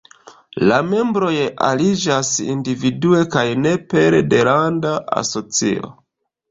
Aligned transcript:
La 0.69 0.79
membroj 0.93 1.33
aliĝas 1.67 2.33
individue, 2.55 3.23
kaj 3.37 3.47
ne 3.67 3.77
pere 3.93 4.27
de 4.35 4.45
landa 4.53 4.97
asocio. 5.25 5.97